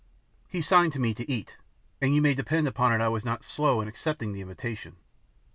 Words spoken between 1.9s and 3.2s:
and you may depend upon it I